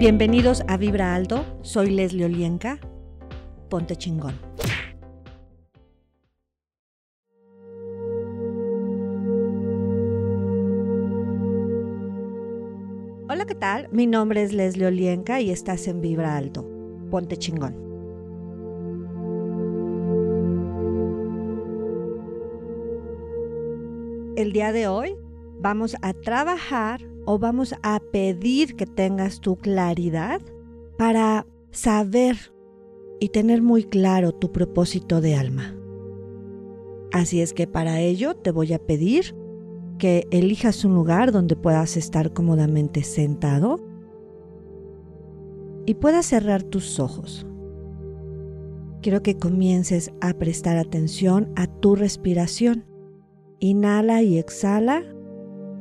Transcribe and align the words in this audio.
Bienvenidos 0.00 0.62
a 0.66 0.78
Vibra 0.78 1.14
Alto, 1.14 1.44
soy 1.60 1.90
Leslie 1.90 2.24
Olienka. 2.24 2.78
Ponte 3.68 3.96
chingón. 3.96 4.32
Hola, 13.28 13.44
¿qué 13.44 13.54
tal? 13.54 13.90
Mi 13.92 14.06
nombre 14.06 14.42
es 14.42 14.54
Leslie 14.54 14.86
Olienka 14.86 15.42
y 15.42 15.50
estás 15.50 15.86
en 15.86 16.00
Vibra 16.00 16.34
Alto. 16.34 16.66
Ponte 17.10 17.36
chingón. 17.36 17.74
El 24.34 24.52
día 24.54 24.72
de 24.72 24.88
hoy 24.88 25.14
vamos 25.58 25.94
a 26.00 26.14
trabajar 26.14 27.09
o 27.24 27.38
vamos 27.38 27.74
a 27.82 28.00
pedir 28.12 28.76
que 28.76 28.86
tengas 28.86 29.40
tu 29.40 29.56
claridad 29.56 30.40
para 30.98 31.46
saber 31.70 32.52
y 33.20 33.28
tener 33.28 33.62
muy 33.62 33.84
claro 33.84 34.32
tu 34.32 34.52
propósito 34.52 35.20
de 35.20 35.34
alma. 35.34 35.76
Así 37.12 37.40
es 37.40 37.52
que 37.52 37.66
para 37.66 38.00
ello 38.00 38.34
te 38.34 38.50
voy 38.50 38.72
a 38.72 38.78
pedir 38.78 39.34
que 39.98 40.26
elijas 40.30 40.84
un 40.84 40.94
lugar 40.94 41.32
donde 41.32 41.56
puedas 41.56 41.96
estar 41.96 42.32
cómodamente 42.32 43.02
sentado 43.02 43.78
y 45.86 45.94
puedas 45.94 46.26
cerrar 46.26 46.62
tus 46.62 46.98
ojos. 47.00 47.46
Quiero 49.02 49.22
que 49.22 49.38
comiences 49.38 50.12
a 50.20 50.34
prestar 50.34 50.76
atención 50.76 51.52
a 51.56 51.66
tu 51.66 51.96
respiración. 51.96 52.84
Inhala 53.58 54.22
y 54.22 54.38
exhala 54.38 55.04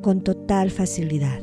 con 0.01 0.21
total 0.21 0.71
facilidad. 0.71 1.41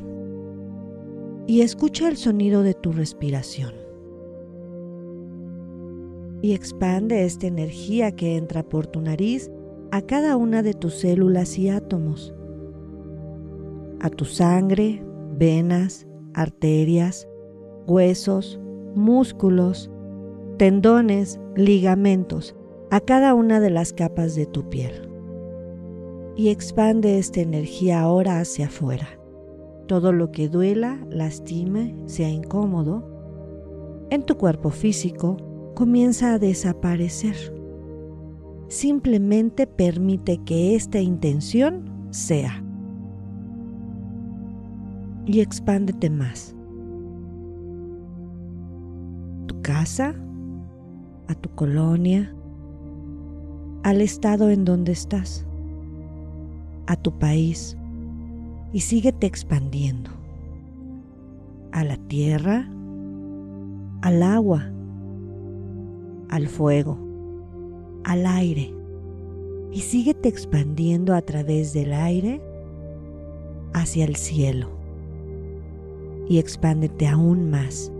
Y 1.47 1.60
escucha 1.60 2.09
el 2.09 2.16
sonido 2.16 2.62
de 2.62 2.74
tu 2.74 2.92
respiración. 2.92 3.74
Y 6.42 6.53
expande 6.53 7.25
esta 7.25 7.47
energía 7.47 8.12
que 8.12 8.36
entra 8.36 8.62
por 8.62 8.86
tu 8.86 9.00
nariz 9.00 9.50
a 9.91 10.03
cada 10.03 10.36
una 10.36 10.62
de 10.62 10.75
tus 10.75 10.94
células 10.94 11.58
y 11.58 11.69
átomos. 11.69 12.34
A 14.00 14.11
tu 14.11 14.25
sangre, 14.25 15.03
venas, 15.38 16.06
arterias, 16.34 17.28
huesos, 17.86 18.61
músculos, 18.94 19.91
tendones, 20.59 21.41
ligamentos, 21.55 22.56
a 22.91 23.00
cada 23.00 23.34
una 23.34 23.61
de 23.61 23.70
las 23.70 23.92
capas 23.92 24.34
de 24.34 24.47
tu 24.47 24.69
piel 24.69 25.06
y 26.37 26.51
expande 26.51 27.19
esta 27.19 27.41
energía 27.41 28.01
ahora 28.03 28.41
hacia 28.41 28.67
afuera. 28.67 29.09
Todo 29.89 30.12
lo 30.12 30.31
que 30.33 30.48
duela, 30.48 30.98
lastime, 31.09 31.97
sea 32.05 32.28
incómodo, 32.28 34.06
en 34.11 34.23
tu 34.23 34.37
cuerpo 34.37 34.70
físico 34.70 35.39
comienza 35.75 36.34
a 36.34 36.39
desaparecer. 36.39 37.37
Simplemente 38.69 39.67
permite 39.67 40.39
que 40.45 40.75
esta 40.75 41.01
intención 41.01 41.91
sea. 42.11 42.62
Y 45.25 45.41
expándete 45.41 46.11
más. 46.11 46.55
Tu 49.47 49.61
casa, 49.62 50.15
a 51.28 51.34
tu 51.34 51.48
colonia, 51.50 52.34
al 53.83 54.00
estado 54.00 54.50
en 54.50 54.65
donde 54.65 54.93
estás 54.93 55.45
a 56.87 56.97
tu 56.97 57.19
país 57.19 57.77
y 58.73 58.81
síguete 58.81 59.27
expandiendo 59.27 60.11
a 61.73 61.84
la 61.84 61.97
tierra, 61.97 62.69
al 64.03 64.23
agua, 64.23 64.70
al 66.28 66.48
fuego, 66.48 66.98
al 68.05 68.27
aire. 68.27 68.72
Y 69.72 69.81
síguete 69.81 70.28
expandiendo 70.28 71.15
a 71.15 71.22
través 71.22 71.72
del 71.72 71.93
aire 71.93 72.41
hacia 73.75 74.05
el 74.05 74.16
cielo. 74.16 74.71
Y 76.28 76.39
expándete 76.39 77.06
aún 77.06 77.50
más. 77.50 77.93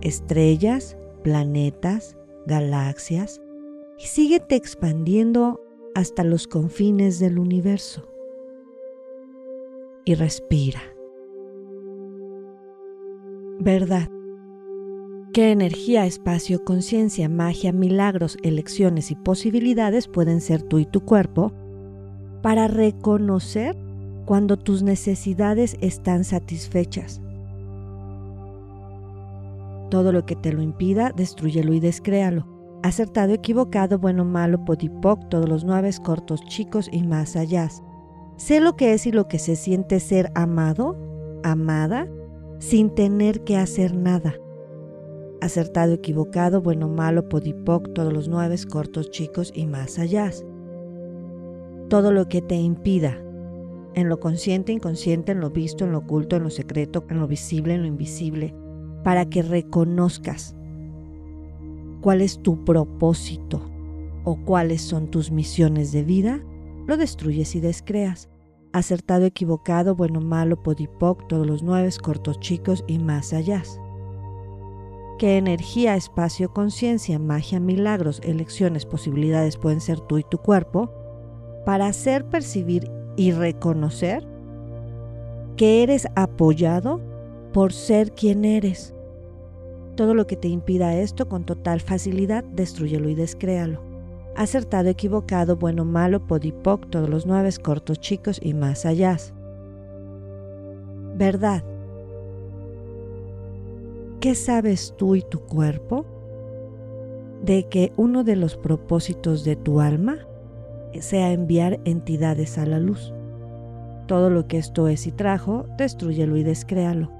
Estrellas, 0.00 0.96
planetas, 1.22 2.16
galaxias. 2.46 3.40
Y 3.98 4.06
síguete 4.06 4.56
expandiendo 4.56 5.60
hasta 5.94 6.24
los 6.24 6.46
confines 6.46 7.18
del 7.18 7.38
universo. 7.38 8.06
Y 10.04 10.14
respira. 10.14 10.80
Verdad. 13.58 14.08
¿Qué 15.32 15.52
energía, 15.52 16.06
espacio, 16.06 16.64
conciencia, 16.64 17.28
magia, 17.28 17.72
milagros, 17.72 18.36
elecciones 18.42 19.12
y 19.12 19.14
posibilidades 19.14 20.08
pueden 20.08 20.40
ser 20.40 20.62
tú 20.62 20.80
y 20.80 20.86
tu 20.86 21.02
cuerpo 21.02 21.52
para 22.42 22.66
reconocer 22.66 23.76
cuando 24.24 24.56
tus 24.56 24.82
necesidades 24.82 25.76
están 25.80 26.24
satisfechas? 26.24 27.20
Todo 29.88 30.10
lo 30.10 30.26
que 30.26 30.34
te 30.34 30.52
lo 30.52 30.62
impida, 30.62 31.12
destruyelo 31.14 31.74
y 31.74 31.80
descréalo 31.80 32.49
acertado, 32.82 33.32
equivocado, 33.32 33.98
bueno, 33.98 34.24
malo, 34.24 34.64
podipoc, 34.64 35.28
todos 35.28 35.48
los 35.48 35.64
nueve 35.64 35.90
cortos, 36.02 36.42
chicos 36.46 36.88
y 36.92 37.02
más 37.02 37.36
allá. 37.36 37.68
Sé 38.36 38.60
lo 38.60 38.76
que 38.76 38.94
es 38.94 39.06
y 39.06 39.12
lo 39.12 39.28
que 39.28 39.38
se 39.38 39.56
siente 39.56 40.00
ser 40.00 40.30
amado, 40.34 40.96
amada, 41.42 42.08
sin 42.58 42.94
tener 42.94 43.44
que 43.44 43.56
hacer 43.56 43.94
nada. 43.94 44.34
Acertado, 45.40 45.94
equivocado, 45.94 46.60
bueno, 46.60 46.88
malo, 46.88 47.28
podipoc, 47.28 47.92
todos 47.94 48.12
los 48.12 48.28
nueve 48.28 48.56
cortos, 48.70 49.10
chicos 49.10 49.52
y 49.54 49.66
más 49.66 49.98
allá. 49.98 50.30
Todo 51.88 52.12
lo 52.12 52.28
que 52.28 52.42
te 52.42 52.56
impida, 52.56 53.18
en 53.94 54.08
lo 54.08 54.20
consciente, 54.20 54.72
inconsciente, 54.72 55.32
en 55.32 55.40
lo 55.40 55.50
visto, 55.50 55.84
en 55.84 55.92
lo 55.92 55.98
oculto, 55.98 56.36
en 56.36 56.44
lo 56.44 56.50
secreto, 56.50 57.04
en 57.08 57.18
lo 57.18 57.26
visible, 57.26 57.74
en 57.74 57.82
lo 57.82 57.88
invisible, 57.88 58.54
para 59.02 59.28
que 59.28 59.42
reconozcas 59.42 60.54
cuál 62.00 62.20
es 62.20 62.38
tu 62.42 62.64
propósito 62.64 63.60
o 64.24 64.36
cuáles 64.36 64.82
son 64.82 65.08
tus 65.08 65.30
misiones 65.30 65.92
de 65.92 66.02
vida, 66.02 66.40
lo 66.86 66.96
destruyes 66.96 67.54
y 67.54 67.60
descreas. 67.60 68.28
Acertado, 68.72 69.24
equivocado, 69.24 69.96
bueno, 69.96 70.20
malo, 70.20 70.62
podipoc, 70.62 71.26
todos 71.26 71.46
los 71.46 71.62
nueve, 71.62 71.90
cortos, 72.02 72.38
chicos 72.40 72.84
y 72.86 72.98
más 72.98 73.32
allá. 73.32 73.62
¿Qué 75.18 75.36
energía, 75.36 75.96
espacio, 75.96 76.52
conciencia, 76.52 77.18
magia, 77.18 77.60
milagros, 77.60 78.20
elecciones, 78.24 78.86
posibilidades 78.86 79.56
pueden 79.56 79.80
ser 79.80 80.00
tú 80.00 80.18
y 80.18 80.24
tu 80.24 80.38
cuerpo 80.38 80.90
para 81.66 81.86
hacer 81.86 82.24
percibir 82.26 82.90
y 83.16 83.32
reconocer 83.32 84.26
que 85.56 85.82
eres 85.82 86.06
apoyado 86.14 87.02
por 87.52 87.72
ser 87.72 88.12
quien 88.12 88.44
eres? 88.46 88.94
Todo 90.00 90.14
lo 90.14 90.26
que 90.26 90.36
te 90.36 90.48
impida 90.48 90.96
esto 90.96 91.28
con 91.28 91.44
total 91.44 91.82
facilidad, 91.82 92.42
destruyelo 92.42 93.10
y 93.10 93.14
descréalo. 93.14 93.82
Acertado, 94.34 94.88
equivocado, 94.88 95.56
bueno, 95.56 95.84
malo, 95.84 96.26
podipoc, 96.26 96.88
todos 96.88 97.10
los 97.10 97.26
nueve, 97.26 97.50
cortos, 97.62 98.00
chicos 98.00 98.40
y 98.42 98.54
más 98.54 98.86
allá. 98.86 99.18
Verdad. 101.16 101.62
¿Qué 104.20 104.34
sabes 104.34 104.94
tú 104.96 105.16
y 105.16 105.20
tu 105.20 105.40
cuerpo 105.40 106.06
de 107.44 107.68
que 107.68 107.92
uno 107.98 108.24
de 108.24 108.36
los 108.36 108.56
propósitos 108.56 109.44
de 109.44 109.56
tu 109.56 109.82
alma 109.82 110.16
sea 110.98 111.30
enviar 111.30 111.78
entidades 111.84 112.56
a 112.56 112.64
la 112.64 112.78
luz? 112.78 113.12
Todo 114.06 114.30
lo 114.30 114.48
que 114.48 114.56
esto 114.56 114.88
es 114.88 115.06
y 115.06 115.12
trajo, 115.12 115.66
destruyelo 115.76 116.38
y 116.38 116.42
descréalo 116.42 117.19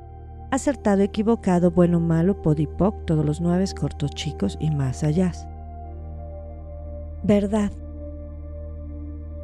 acertado, 0.51 1.03
equivocado, 1.03 1.71
bueno, 1.71 2.01
malo, 2.01 2.43
podipoc, 2.43 3.05
todos 3.05 3.25
los 3.25 3.41
nueve 3.41 3.65
cortos 3.79 4.11
chicos 4.13 4.57
y 4.61 4.71
más 4.71 5.05
allá. 5.05 5.33
Verdad. 7.23 7.71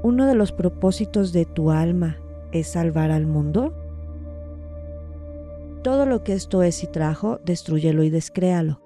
Uno 0.03 0.27
de 0.27 0.35
los 0.35 0.53
propósitos 0.53 1.33
de 1.33 1.45
tu 1.45 1.71
alma 1.71 2.17
es 2.53 2.69
salvar 2.69 3.11
al 3.11 3.27
mundo. 3.27 3.73
Todo 5.83 6.07
lo 6.07 6.25
que 6.25 6.33
esto 6.33 6.63
es 6.63 6.83
y 6.83 6.87
trajo, 6.87 7.39
destruyelo 7.45 8.03
y 8.03 8.11
descréalo. 8.11 8.81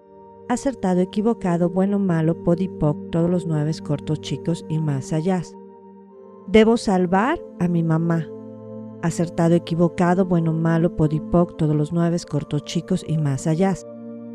Acertado, 0.48 1.00
equivocado, 1.00 1.70
bueno, 1.70 1.98
malo, 1.98 2.42
podipoc, 2.42 3.10
todos 3.10 3.30
los 3.30 3.46
nueve 3.46 3.72
cortos 3.84 4.20
chicos 4.20 4.64
y 4.68 4.78
más 4.78 5.12
allá. 5.12 5.42
Debo 6.48 6.76
salvar 6.76 7.40
a 7.60 7.68
mi 7.68 7.82
mamá, 7.82 8.26
acertado, 9.02 9.54
equivocado, 9.54 10.24
bueno, 10.24 10.52
malo, 10.52 10.96
podipoc, 10.96 11.56
todos 11.56 11.74
los 11.74 11.92
nueve, 11.92 12.16
cortos, 12.28 12.64
chicos 12.64 13.04
y 13.06 13.18
más 13.18 13.46
allá. 13.46 13.74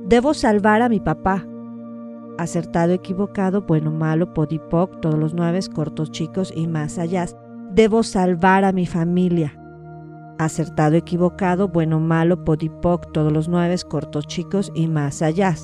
Debo 0.07 0.33
salvar 0.33 0.81
a 0.81 0.89
mi 0.89 0.99
papá. 0.99 1.45
Acertado, 2.37 2.93
equivocado, 2.93 3.61
bueno, 3.61 3.91
malo, 3.91 4.33
podipoc, 4.33 4.99
todos 5.01 5.17
los 5.17 5.33
nueve, 5.33 5.59
cortos, 5.73 6.11
chicos 6.11 6.51
y 6.55 6.67
más 6.67 6.97
allá. 6.97 7.25
Debo 7.71 8.03
salvar 8.03 8.63
a 8.65 8.71
mi 8.71 8.85
familia. 8.85 9.57
Acertado, 10.37 10.95
equivocado, 10.95 11.69
bueno, 11.69 11.99
malo, 11.99 12.43
podipoc, 12.43 13.11
todos 13.13 13.31
los 13.31 13.47
nueve, 13.47 13.75
cortos, 13.87 14.27
chicos 14.27 14.71
y 14.75 14.87
más 14.87 15.21
allá. 15.21 15.55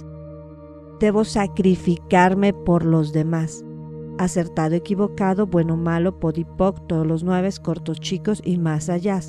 Debo 1.00 1.25
sacrificarme 1.25 2.54
por 2.54 2.86
los 2.86 3.12
demás. 3.12 3.65
Acertado, 4.21 4.75
equivocado, 4.75 5.47
bueno, 5.47 5.77
malo, 5.77 6.19
podipoc, 6.19 6.85
todos 6.85 7.07
los 7.07 7.23
nueve, 7.23 7.50
cortos, 7.59 8.00
chicos 8.00 8.39
y 8.45 8.59
más 8.59 8.88
allá. 8.88 9.19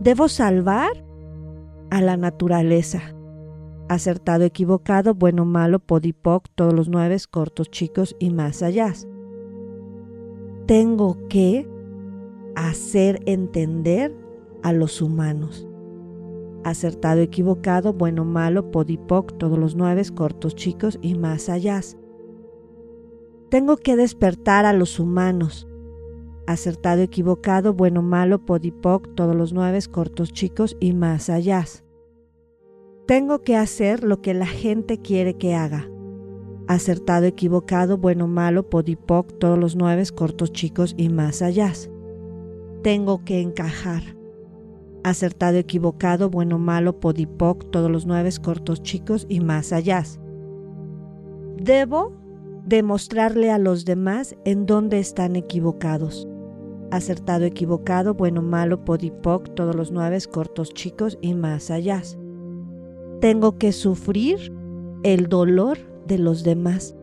Debo 0.00 0.28
salvar 0.28 0.90
a 1.90 2.02
la 2.02 2.16
naturaleza. 2.16 3.00
Acertado, 3.88 4.42
equivocado, 4.42 5.14
bueno, 5.14 5.44
malo, 5.44 5.78
podipoc, 5.78 6.48
todos 6.56 6.74
los 6.74 6.88
nueve, 6.88 7.16
cortos, 7.30 7.70
chicos 7.70 8.16
y 8.18 8.30
más 8.30 8.64
allá. 8.64 8.92
Tengo 10.66 11.16
que 11.28 11.68
hacer 12.56 13.20
entender 13.24 14.12
a 14.64 14.72
los 14.72 15.00
humanos. 15.00 15.64
Acertado, 16.64 17.20
equivocado, 17.20 17.92
bueno, 17.92 18.24
malo, 18.24 18.72
podipoc, 18.72 19.38
todos 19.38 19.60
los 19.60 19.76
nueve, 19.76 20.02
cortos, 20.12 20.56
chicos 20.56 20.98
y 21.02 21.14
más 21.14 21.48
allá. 21.48 21.80
Tengo 23.50 23.76
que 23.76 23.96
despertar 23.96 24.66
a 24.66 24.72
los 24.72 24.98
humanos. 25.00 25.66
Acertado, 26.46 27.02
equivocado, 27.02 27.74
bueno, 27.74 28.02
malo, 28.02 28.44
podipoc, 28.44 29.14
todos 29.14 29.36
los 29.36 29.52
nueve, 29.52 29.78
cortos, 29.90 30.32
chicos 30.32 30.76
y 30.80 30.92
más 30.92 31.28
allá. 31.30 31.64
Tengo 33.06 33.42
que 33.42 33.56
hacer 33.56 34.04
lo 34.04 34.20
que 34.20 34.34
la 34.34 34.46
gente 34.46 34.98
quiere 34.98 35.34
que 35.34 35.54
haga. 35.54 35.88
Acertado, 36.66 37.26
equivocado, 37.26 37.96
bueno, 37.98 38.26
malo, 38.28 38.68
podipoc, 38.68 39.38
todos 39.38 39.58
los 39.58 39.76
nueve, 39.76 40.04
cortos, 40.14 40.52
chicos 40.52 40.94
y 40.96 41.08
más 41.08 41.42
allá. 41.42 41.72
Tengo 42.82 43.24
que 43.24 43.40
encajar 43.40 44.18
acertado, 45.02 45.58
equivocado, 45.58 46.30
bueno, 46.30 46.58
malo, 46.58 47.00
podipoc, 47.00 47.70
todos 47.70 47.90
los 47.90 48.06
nueve 48.06 48.30
cortos 48.42 48.82
chicos 48.82 49.26
y 49.28 49.40
más 49.40 49.72
allá. 49.72 50.04
Debo 51.56 52.12
demostrarle 52.68 53.50
a 53.50 53.58
los 53.58 53.84
demás 53.84 54.36
en 54.44 54.66
dónde 54.66 54.98
están 54.98 55.36
equivocados. 55.36 56.28
Acertado, 56.90 57.44
equivocado, 57.44 58.14
bueno, 58.14 58.42
malo, 58.42 58.84
podipoc, 58.84 59.54
todos 59.54 59.74
los 59.74 59.90
nueve 59.90 60.18
cortos 60.30 60.72
chicos 60.74 61.18
y 61.20 61.34
más 61.34 61.70
allá. 61.70 62.02
Tengo 63.20 63.58
que 63.58 63.72
sufrir 63.72 64.52
el 65.02 65.28
dolor 65.28 65.78
de 66.06 66.18
los 66.18 66.44
demás. 66.44 66.94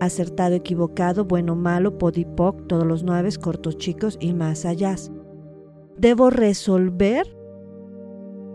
Acertado, 0.00 0.54
equivocado, 0.54 1.24
bueno, 1.24 1.56
malo, 1.56 1.98
podipoc, 1.98 2.66
todos 2.66 2.86
los 2.86 3.04
nueve 3.04 3.28
cortos 3.40 3.76
chicos 3.76 4.16
y 4.20 4.32
más 4.32 4.64
allá. 4.64 4.96
Debo 5.98 6.30
resolver 6.30 7.26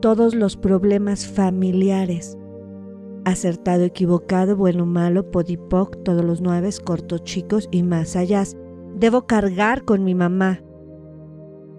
todos 0.01 0.35
los 0.35 0.57
problemas 0.57 1.25
familiares. 1.27 2.37
Acertado, 3.27 3.83
equivocado, 3.83 4.55
bueno, 4.55 4.85
malo, 4.85 5.31
podipoc, 5.31 6.01
todos 6.03 6.23
los 6.23 6.39
nueve, 6.39 6.69
cortos, 6.85 7.25
chicos 7.25 7.67
y 7.71 7.83
más 7.83 8.15
allá. 8.15 8.43
Debo 8.95 9.27
cargar 9.27 9.83
con 9.83 10.05
mi 10.05 10.15
mamá. 10.15 10.61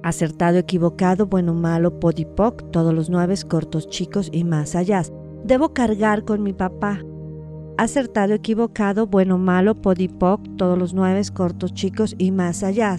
Acertado, 0.02 0.58
equivocado, 0.58 1.24
bueno, 1.24 1.54
malo, 1.54 2.00
podipoc, 2.00 2.70
todos 2.70 2.92
los 2.92 3.08
nueve, 3.08 3.34
cortos, 3.48 3.88
chicos 3.88 4.28
y 4.30 4.44
más 4.44 4.74
allá. 4.74 5.00
Debo 5.42 5.72
cargar 5.72 6.26
con 6.26 6.42
mi 6.42 6.52
papá. 6.52 7.00
Acertado, 7.78 8.34
equivocado, 8.34 9.06
bueno, 9.06 9.38
malo, 9.38 9.74
podipoc, 9.74 10.42
todos 10.58 10.78
los 10.78 10.92
nueve, 10.92 11.22
cortos, 11.32 11.72
chicos 11.72 12.14
y 12.18 12.30
más 12.30 12.62
allá. 12.62 12.98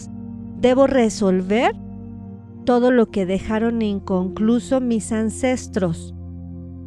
Debo 0.60 0.88
resolver 0.88 1.76
todo 2.66 2.90
lo 2.90 3.12
que 3.12 3.28
dejaron 3.28 3.84
inconcluso 3.84 4.82
mis 4.82 5.12
ancestros. 5.12 6.16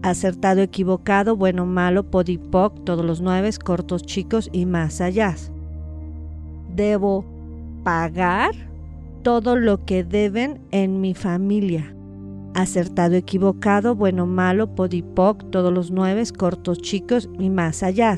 Acertado, 0.03 0.61
equivocado, 0.63 1.37
bueno, 1.37 1.65
malo, 1.65 2.03
podipoc, 2.11 2.83
todos 2.85 3.05
los 3.05 3.21
nueve, 3.21 3.51
cortos, 3.65 4.03
chicos 4.03 4.51
y 4.53 4.67
más 4.67 5.01
allá. 5.01 5.37
Debo 6.75 7.25
pagar 7.85 8.51
todo 9.23 9.55
lo 9.55 9.85
que 9.85 10.03
deben 10.03 10.61
en 10.73 11.01
mi 11.01 11.15
familia. 11.15 11.95
Acertado, 12.55 13.15
equivocado, 13.15 13.95
bueno, 13.95 14.27
malo, 14.27 14.75
podipoc, 14.75 15.49
todos 15.51 15.73
los 15.73 15.93
nueve, 15.93 16.25
cortos, 16.37 16.79
chicos 16.79 17.31
y 17.39 17.49
más 17.49 17.85
allá. 17.85 18.17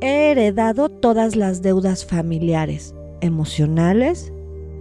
He 0.00 0.30
heredado 0.30 0.90
todas 0.90 1.36
las 1.36 1.62
deudas 1.62 2.04
familiares, 2.04 2.94
emocionales, 3.20 4.32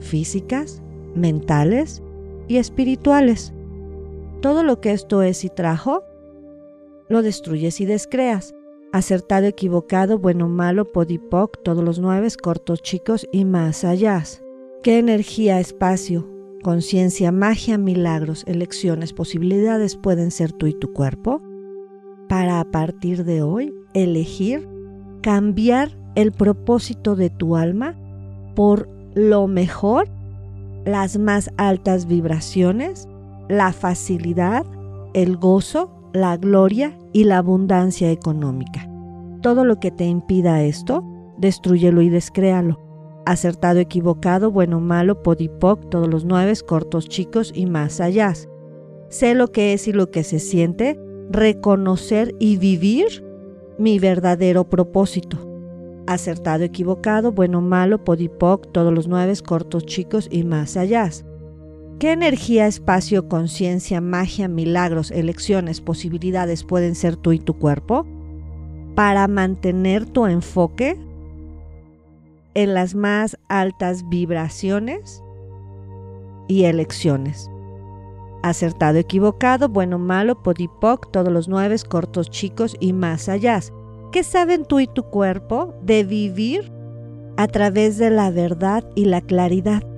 físicas, 0.02 0.82
mentales 1.16 2.04
y 2.48 2.58
espirituales. 2.58 3.54
Todo 4.42 4.64
lo 4.64 4.80
que 4.82 4.92
esto 4.92 5.24
es 5.24 5.44
y 5.44 5.50
trajo, 5.50 6.04
lo 7.10 7.22
destruyes 7.22 7.82
y 7.82 7.86
descreas. 7.86 8.54
Acertado, 8.94 9.48
equivocado, 9.48 10.20
bueno, 10.20 10.48
malo, 10.48 10.92
podipoc, 10.92 11.62
todos 11.64 11.84
los 11.84 12.00
nueve, 12.00 12.28
cortos, 12.42 12.82
chicos 12.82 13.28
y 13.32 13.46
más 13.46 13.84
allá. 13.84 14.24
¿Qué 14.84 15.00
energía, 15.00 15.60
espacio, 15.60 16.30
conciencia, 16.64 17.32
magia, 17.32 17.78
milagros, 17.78 18.44
elecciones, 18.48 19.12
posibilidades 19.12 19.96
pueden 19.96 20.32
ser 20.32 20.52
tú 20.54 20.68
y 20.68 20.74
tu 20.74 20.94
cuerpo? 20.94 21.42
Para 22.30 22.60
a 22.60 22.66
partir 22.66 23.26
de 23.26 23.42
hoy 23.42 23.74
elegir 23.94 24.68
cambiar 25.22 25.98
el 26.16 26.32
propósito 26.32 27.16
de 27.16 27.30
tu 27.30 27.56
alma 27.56 27.96
por 28.56 28.90
lo 29.14 29.48
mejor 29.48 30.08
las 30.86 31.18
más 31.18 31.52
altas 31.58 32.08
vibraciones, 32.08 33.08
la 33.50 33.74
facilidad, 33.74 34.66
el 35.14 35.38
gozo, 35.38 35.92
la 36.14 36.38
gloria 36.38 36.98
y 37.14 37.24
la 37.24 37.38
abundancia 37.38 38.12
económica. 38.12 38.90
Todo 39.42 39.66
lo 39.66 39.80
que 39.80 39.92
te 39.92 40.06
impida 40.06 40.64
esto, 40.64 41.04
destruyelo 41.38 42.02
y 42.02 42.10
descréalo. 42.10 42.80
Acertado, 43.26 43.80
equivocado, 43.80 44.52
bueno, 44.52 44.80
malo, 44.80 45.22
podipoc, 45.22 45.90
todos 45.90 46.08
los 46.08 46.26
nueve, 46.26 46.54
cortos, 46.66 47.10
chicos 47.10 47.52
y 47.54 47.66
más 47.66 48.00
allá. 48.00 48.34
Sé 49.10 49.36
lo 49.36 49.52
que 49.52 49.74
es 49.74 49.88
y 49.88 49.94
lo 49.94 50.12
que 50.12 50.24
se 50.24 50.40
siente, 50.40 51.00
reconocer 51.30 52.34
y 52.40 52.58
vivir 52.58 53.24
mi 53.78 54.00
verdadero 54.00 54.70
propósito 54.70 55.48
acertado, 56.08 56.64
equivocado, 56.64 57.32
bueno, 57.32 57.62
malo, 57.62 58.04
podipoc, 58.04 58.72
todos 58.72 58.94
los 58.94 59.08
nueve, 59.08 59.34
cortos, 59.46 59.86
chicos 59.86 60.28
y 60.32 60.44
más 60.44 60.78
allá. 60.78 61.10
¿Qué 62.00 62.12
energía, 62.12 62.68
espacio, 62.68 63.28
conciencia, 63.28 64.02
magia, 64.02 64.48
milagros, 64.48 65.10
elecciones, 65.10 65.82
posibilidades 65.82 66.64
pueden 66.64 66.94
ser 66.94 67.16
tú 67.16 67.32
y 67.32 67.40
tu 67.40 67.56
cuerpo 67.56 68.06
para 68.94 69.28
mantener 69.28 70.06
tu 70.06 70.28
enfoque 70.28 70.96
en 72.54 72.76
las 72.76 72.94
más 72.94 73.40
altas 73.48 74.08
vibraciones 74.10 75.24
y 76.48 76.66
elecciones? 76.66 77.50
Acertado, 78.44 79.00
equivocado, 79.00 79.68
bueno, 79.68 79.98
malo, 79.98 80.44
podipoc, 80.44 81.10
todos 81.12 81.34
los 81.34 81.48
nueve, 81.48 81.78
cortos, 81.90 82.30
chicos 82.30 82.78
y 82.80 82.94
más 82.94 83.28
allá. 83.28 83.60
¿Qué 84.12 84.22
saben 84.22 84.66
tú 84.66 84.80
y 84.80 84.86
tu 84.86 85.02
cuerpo 85.02 85.74
de 85.82 86.04
vivir 86.04 86.72
a 87.38 87.48
través 87.48 87.98
de 87.98 88.12
la 88.12 88.30
verdad 88.30 88.88
y 88.94 89.06
la 89.06 89.22
claridad? 89.22 89.97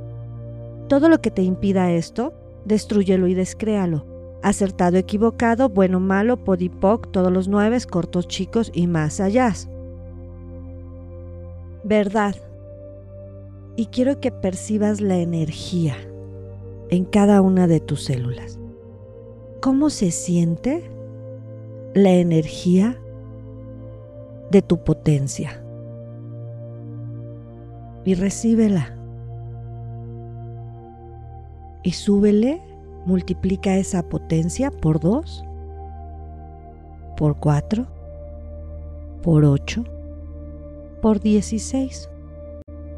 Todo 0.89 1.07
lo 1.07 1.21
que 1.21 1.31
te 1.31 1.41
impida 1.41 1.91
esto, 1.91 2.33
destruyelo 2.65 3.27
y 3.27 3.33
descréalo. 3.33 4.05
Acertado, 4.41 4.97
equivocado, 4.97 5.69
bueno, 5.69 6.01
malo, 6.01 6.43
podipoc, 6.43 7.11
todos 7.11 7.31
los 7.31 7.47
nueve, 7.47 7.77
cortos, 7.89 8.27
chicos 8.27 8.71
y 8.73 8.87
más 8.87 9.21
allá. 9.21 9.53
Verdad. 11.85 12.35
Y 13.77 13.85
quiero 13.85 14.19
que 14.19 14.31
percibas 14.31 14.99
la 14.99 15.17
energía 15.17 15.95
en 16.89 17.05
cada 17.05 17.41
una 17.41 17.67
de 17.67 17.79
tus 17.79 18.03
células. 18.03 18.59
¿Cómo 19.61 19.89
se 19.89 20.11
siente 20.11 20.83
la 21.93 22.11
energía 22.11 22.99
de 24.51 24.61
tu 24.61 24.83
potencia. 24.83 25.63
Y 28.05 28.15
recíbela. 28.15 28.98
Y 31.83 31.91
súbele, 31.91 32.61
multiplica 33.05 33.77
esa 33.77 34.03
potencia 34.03 34.71
por 34.71 34.99
dos, 34.99 35.43
por 37.17 37.37
cuatro, 37.37 37.87
por 39.21 39.45
ocho, 39.45 39.83
por 41.01 41.19
dieciséis, 41.19 42.09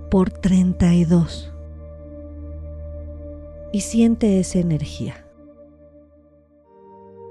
por 0.09 0.29
treinta 0.29 0.93
y 0.93 1.05
dos. 1.05 1.53
Y 3.71 3.81
siente 3.81 4.39
esa 4.39 4.59
energía. 4.59 5.25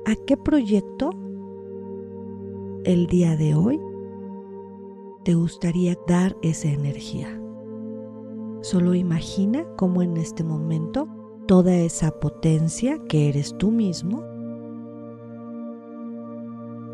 ¿A 0.07 0.15
qué 0.27 0.37
proyecto 0.37 1.11
el 2.85 3.07
día 3.07 3.37
de 3.37 3.55
hoy 3.55 3.81
te 5.25 5.35
gustaría 5.35 5.97
dar 6.07 6.37
esa 6.43 6.69
energía. 6.69 7.29
Solo 8.63 8.95
imagina 8.95 9.67
cómo 9.77 10.03
en 10.03 10.17
este 10.17 10.45
momento 10.45 11.09
toda 11.51 11.75
esa 11.75 12.13
potencia 12.13 13.01
que 13.09 13.29
eres 13.29 13.59
tú 13.59 13.73
mismo 13.73 14.23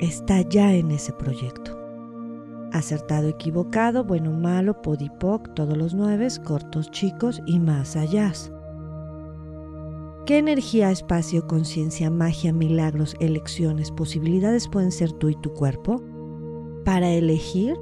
está 0.00 0.40
ya 0.40 0.72
en 0.72 0.92
ese 0.92 1.12
proyecto. 1.12 1.78
Acertado, 2.72 3.28
equivocado, 3.28 4.02
bueno, 4.02 4.30
malo, 4.30 4.80
podipoc, 4.80 5.52
todos 5.52 5.76
los 5.76 5.92
nueve, 5.92 6.26
cortos, 6.42 6.90
chicos 6.90 7.42
y 7.44 7.60
más 7.60 7.96
allá. 7.96 8.32
¿Qué 10.24 10.38
energía, 10.38 10.90
espacio, 10.90 11.46
conciencia, 11.46 12.08
magia, 12.08 12.54
milagros, 12.54 13.14
elecciones, 13.20 13.90
posibilidades 13.90 14.68
pueden 14.68 14.90
ser 14.90 15.12
tú 15.12 15.28
y 15.28 15.36
tu 15.36 15.52
cuerpo 15.52 16.02
para 16.82 17.10
elegir 17.10 17.76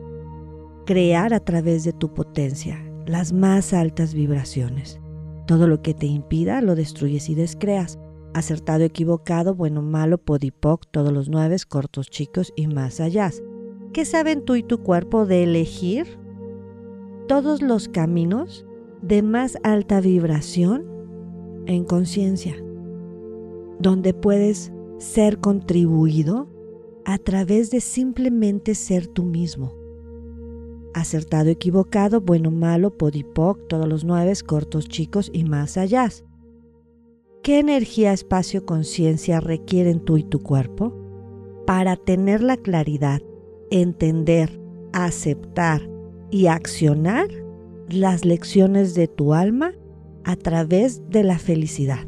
crear 0.86 1.34
a 1.34 1.38
través 1.38 1.84
de 1.84 1.92
tu 1.92 2.12
potencia 2.12 2.84
las 3.06 3.32
más 3.32 3.72
altas 3.72 4.12
vibraciones? 4.12 4.98
Todo 5.46 5.66
lo 5.68 5.82
que 5.82 5.94
te 5.94 6.06
impida 6.06 6.60
lo 6.60 6.74
destruyes 6.74 7.28
y 7.28 7.34
descreas. 7.34 7.98
Acertado, 8.32 8.84
equivocado, 8.84 9.54
bueno, 9.54 9.82
malo, 9.82 10.18
podipoc, 10.18 10.86
todos 10.90 11.12
los 11.12 11.28
nueve, 11.28 11.56
cortos, 11.68 12.10
chicos 12.10 12.52
y 12.56 12.66
más 12.66 13.00
allá. 13.00 13.30
¿Qué 13.92 14.04
saben 14.04 14.44
tú 14.44 14.56
y 14.56 14.62
tu 14.62 14.82
cuerpo 14.82 15.24
de 15.26 15.44
elegir 15.44 16.18
todos 17.28 17.62
los 17.62 17.88
caminos 17.88 18.66
de 19.02 19.22
más 19.22 19.58
alta 19.62 20.00
vibración 20.00 20.84
en 21.66 21.84
conciencia, 21.84 22.56
donde 23.78 24.14
puedes 24.14 24.72
ser 24.98 25.38
contribuido 25.38 26.48
a 27.04 27.18
través 27.18 27.70
de 27.70 27.80
simplemente 27.80 28.74
ser 28.74 29.06
tú 29.06 29.24
mismo. 29.24 29.74
Acertado, 30.94 31.50
equivocado, 31.50 32.20
bueno, 32.20 32.50
malo, 32.50 32.96
podipoc, 32.96 33.68
todos 33.68 33.86
los 33.86 34.04
nueve, 34.04 34.32
cortos, 34.46 34.88
chicos 34.88 35.30
y 35.32 35.44
más 35.44 35.76
allá. 35.76 36.08
¿Qué 37.42 37.58
energía, 37.58 38.12
espacio, 38.12 38.64
conciencia 38.64 39.40
requieren 39.40 40.00
tú 40.00 40.16
y 40.16 40.22
tu 40.22 40.40
cuerpo 40.40 40.94
para 41.66 41.96
tener 41.96 42.42
la 42.42 42.56
claridad, 42.56 43.20
entender, 43.70 44.60
aceptar 44.92 45.82
y 46.30 46.46
accionar 46.46 47.28
las 47.88 48.24
lecciones 48.24 48.94
de 48.94 49.08
tu 49.08 49.34
alma 49.34 49.72
a 50.24 50.36
través 50.36 51.02
de 51.10 51.22
la 51.22 51.38
felicidad. 51.38 52.06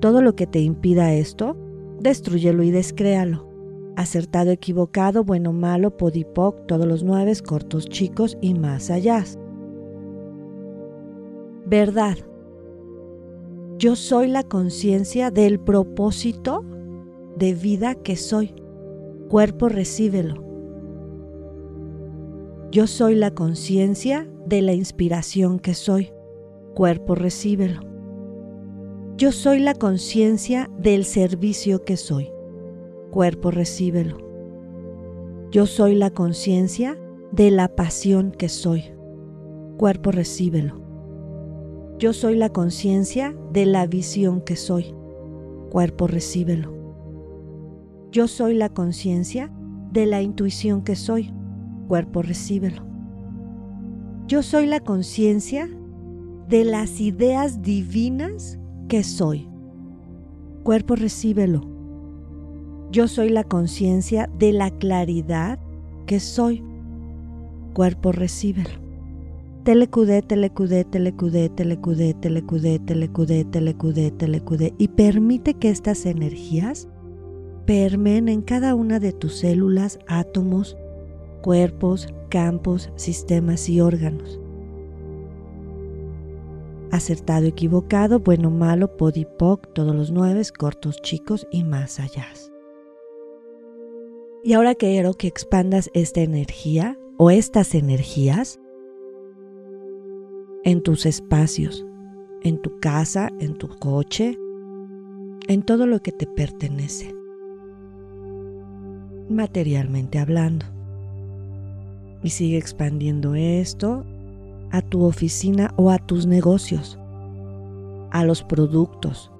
Todo 0.00 0.22
lo 0.22 0.34
que 0.34 0.46
te 0.46 0.60
impida 0.60 1.14
esto, 1.14 1.56
destruyelo 2.00 2.62
y 2.62 2.70
descréalo. 2.70 3.51
Acertado, 3.96 4.50
equivocado, 4.50 5.24
bueno, 5.24 5.52
malo, 5.52 5.96
podipoc, 5.96 6.66
todos 6.66 6.86
los 6.86 7.02
nueve, 7.02 7.32
cortos, 7.46 7.86
chicos 7.86 8.36
y 8.40 8.54
más 8.54 8.90
allá. 8.90 9.24
Verdad. 11.66 12.16
Yo 13.78 13.96
soy 13.96 14.28
la 14.28 14.42
conciencia 14.44 15.30
del 15.30 15.58
propósito 15.58 16.64
de 17.36 17.54
vida 17.54 17.94
que 17.94 18.16
soy. 18.16 18.54
Cuerpo, 19.28 19.68
recíbelo. 19.68 20.42
Yo 22.70 22.86
soy 22.86 23.16
la 23.16 23.32
conciencia 23.32 24.28
de 24.46 24.62
la 24.62 24.72
inspiración 24.72 25.58
que 25.58 25.74
soy 25.74 26.12
cuerpo 26.72 27.14
recíbelo. 27.14 27.80
Yo 29.16 29.30
soy 29.30 29.60
la 29.60 29.74
conciencia 29.74 30.70
del 30.78 31.04
servicio 31.04 31.84
que 31.84 31.96
soy. 31.96 32.30
Cuerpo 33.12 33.50
recíbelo. 33.50 34.16
Yo 35.50 35.66
soy 35.66 35.94
la 35.96 36.08
conciencia 36.08 36.98
de 37.30 37.50
la 37.50 37.68
pasión 37.68 38.30
que 38.30 38.48
soy. 38.48 38.84
Cuerpo 39.76 40.12
recíbelo. 40.12 40.80
Yo 41.98 42.14
soy 42.14 42.36
la 42.36 42.48
conciencia 42.48 43.36
de 43.52 43.66
la 43.66 43.86
visión 43.86 44.40
que 44.40 44.56
soy. 44.56 44.94
Cuerpo 45.68 46.06
recíbelo. 46.06 46.72
Yo 48.12 48.28
soy 48.28 48.54
la 48.54 48.70
conciencia 48.70 49.52
de 49.92 50.06
la 50.06 50.22
intuición 50.22 50.80
que 50.80 50.96
soy. 50.96 51.34
Cuerpo 51.88 52.22
recíbelo. 52.22 52.82
Yo 54.26 54.42
soy 54.42 54.64
la 54.64 54.80
conciencia 54.80 55.68
de 56.48 56.64
las 56.64 56.98
ideas 56.98 57.60
divinas 57.60 58.58
que 58.88 59.04
soy. 59.04 59.50
Cuerpo, 60.62 60.96
recíbelo. 60.96 61.71
Yo 62.92 63.08
soy 63.08 63.30
la 63.30 63.42
conciencia 63.42 64.28
de 64.38 64.52
la 64.52 64.70
claridad 64.70 65.58
que 66.04 66.20
soy. 66.20 66.62
Cuerpo, 67.72 68.12
recíbelo. 68.12 68.68
Telecudé, 69.64 70.20
telecudé, 70.20 70.84
telecudé, 70.84 71.48
telecudé, 71.48 72.12
telecudé, 72.12 72.78
telecudé, 72.80 73.44
telecudé, 73.46 74.10
telecudé. 74.10 74.74
Y 74.76 74.88
permite 74.88 75.54
que 75.54 75.70
estas 75.70 76.04
energías 76.04 76.86
permeen 77.64 78.28
en 78.28 78.42
cada 78.42 78.74
una 78.74 79.00
de 79.00 79.12
tus 79.12 79.36
células, 79.38 79.98
átomos, 80.06 80.76
cuerpos, 81.40 82.12
campos, 82.28 82.90
sistemas 82.96 83.70
y 83.70 83.80
órganos 83.80 84.38
acertado, 86.90 87.46
equivocado, 87.46 88.20
bueno, 88.20 88.50
malo, 88.50 88.98
podipoc, 88.98 89.72
todos 89.72 89.96
los 89.96 90.10
nueve, 90.10 90.42
cortos, 90.58 91.00
chicos 91.00 91.46
y 91.50 91.64
más 91.64 91.98
allá. 91.98 92.26
Y 94.44 94.54
ahora 94.54 94.74
quiero 94.74 95.14
que 95.14 95.28
expandas 95.28 95.88
esta 95.94 96.20
energía 96.20 96.98
o 97.16 97.30
estas 97.30 97.76
energías 97.76 98.60
en 100.64 100.82
tus 100.82 101.06
espacios, 101.06 101.86
en 102.42 102.58
tu 102.60 102.78
casa, 102.80 103.30
en 103.38 103.54
tu 103.54 103.68
coche, 103.68 104.36
en 105.46 105.62
todo 105.62 105.86
lo 105.86 106.00
que 106.00 106.10
te 106.10 106.26
pertenece, 106.26 107.14
materialmente 109.28 110.18
hablando. 110.18 110.66
Y 112.24 112.30
sigue 112.30 112.58
expandiendo 112.58 113.34
esto 113.36 114.04
a 114.72 114.82
tu 114.82 115.04
oficina 115.04 115.72
o 115.76 115.90
a 115.90 115.98
tus 115.98 116.26
negocios, 116.26 116.98
a 118.10 118.24
los 118.24 118.42
productos. 118.42 119.31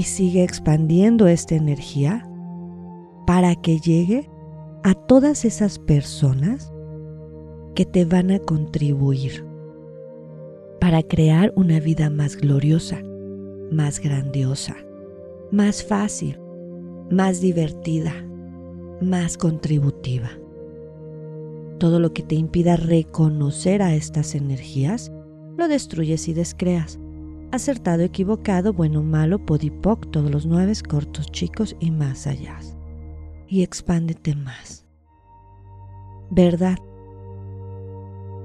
Y 0.00 0.04
sigue 0.04 0.42
expandiendo 0.42 1.26
esta 1.26 1.56
energía 1.56 2.26
para 3.26 3.54
que 3.54 3.80
llegue 3.80 4.30
a 4.82 4.94
todas 4.94 5.44
esas 5.44 5.78
personas 5.78 6.72
que 7.74 7.84
te 7.84 8.06
van 8.06 8.30
a 8.30 8.38
contribuir 8.38 9.44
para 10.80 11.02
crear 11.02 11.52
una 11.54 11.80
vida 11.80 12.08
más 12.08 12.36
gloriosa, 12.36 13.02
más 13.70 14.00
grandiosa, 14.00 14.74
más 15.50 15.84
fácil, 15.84 16.40
más 17.10 17.42
divertida, 17.42 18.14
más 19.02 19.36
contributiva 19.36 20.30
todo 21.78 22.00
lo 22.00 22.14
que 22.14 22.22
te 22.22 22.36
impida 22.36 22.76
reconocer 22.76 23.82
a 23.82 23.94
estas 23.94 24.34
energías, 24.34 25.12
lo 25.58 25.68
destruyes 25.68 26.26
y 26.28 26.32
descreas. 26.32 26.99
Acertado, 27.52 28.02
equivocado, 28.02 28.72
bueno, 28.72 29.02
malo, 29.02 29.44
podipoc, 29.44 30.10
todos 30.12 30.30
los 30.30 30.46
nueve, 30.46 30.72
cortos, 30.88 31.30
chicos 31.32 31.74
y 31.80 31.90
más 31.90 32.26
allá. 32.28 32.58
Y 33.48 33.62
expándete 33.62 34.36
más. 34.36 34.86
¿Verdad? 36.30 36.78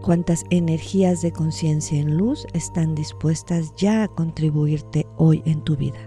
¿Cuántas 0.01 0.43
energías 0.49 1.21
de 1.21 1.31
conciencia 1.31 1.99
en 1.99 2.17
luz 2.17 2.47
están 2.53 2.95
dispuestas 2.95 3.73
ya 3.75 4.03
a 4.03 4.07
contribuirte 4.07 5.05
hoy 5.17 5.43
en 5.45 5.61
tu 5.63 5.75
vida? 5.75 5.99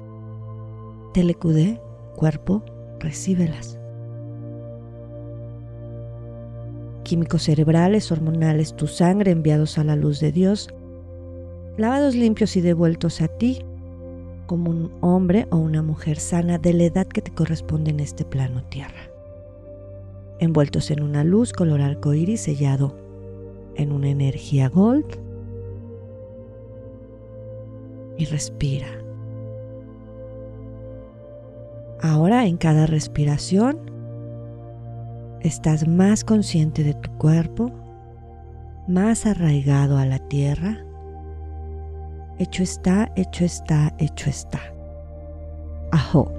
Telecudé, 1.14 1.81
cuerpo, 2.17 2.64
recíbelas. 2.99 3.78
químicos 7.09 7.45
cerebrales, 7.45 8.12
hormonales, 8.12 8.76
tu 8.76 8.87
sangre 8.87 9.31
enviados 9.31 9.78
a 9.78 9.85
la 9.85 9.97
luz 9.97 10.21
de 10.21 10.31
Dios, 10.31 10.69
lavados 11.78 12.14
limpios 12.14 12.56
y 12.56 12.61
devueltos 12.61 13.23
a 13.23 13.28
ti 13.28 13.64
como 14.47 14.70
un 14.70 14.92
hombre 15.00 15.47
o 15.50 15.56
una 15.56 15.82
mujer 15.82 16.18
sana 16.18 16.58
de 16.58 16.73
la 16.73 16.85
edad 16.85 17.06
que 17.06 17.23
te 17.23 17.32
corresponde 17.32 17.90
en 17.90 18.00
este 18.00 18.25
plano 18.25 18.64
tierra. 18.64 19.11
Envueltos 20.40 20.90
en 20.90 21.02
una 21.02 21.25
luz 21.25 21.52
color 21.52 21.80
arcoíris 21.80 22.42
sellado 22.42 22.97
en 23.76 23.92
una 23.92 24.08
energía 24.08 24.68
gold. 24.68 25.06
Y 28.16 28.25
respira. 28.25 28.88
Ahora 32.00 32.47
en 32.47 32.56
cada 32.56 32.87
respiración 32.87 33.78
estás 35.40 35.87
más 35.87 36.25
consciente 36.25 36.82
de 36.82 36.94
tu 36.94 37.11
cuerpo, 37.18 37.70
más 38.88 39.26
arraigado 39.26 39.99
a 39.99 40.06
la 40.06 40.18
tierra. 40.18 40.88
Hecho 42.38 42.62
está, 42.62 43.11
hecho 43.16 43.45
está, 43.45 43.92
hecho 43.99 44.30
está. 44.30 44.61
Ajo. 45.90 46.33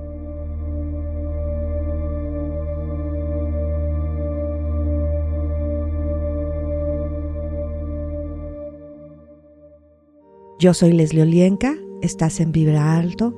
Yo 10.59 10.73
soy 10.73 10.91
Leslie 10.93 11.21
Olienka, 11.21 11.75
estás 12.01 12.39
en 12.39 12.51
Vibra 12.51 12.97
Alto, 12.97 13.33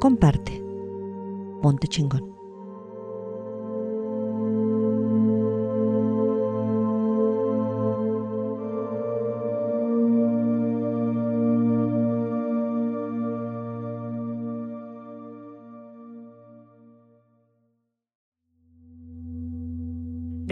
comparte. 0.00 0.62
Ponte 1.62 1.88
chingón. 1.88 2.33